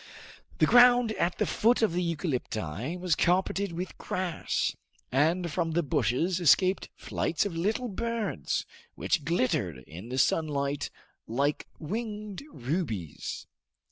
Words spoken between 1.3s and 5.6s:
the foot of the eucalypti was carpeted with grass, and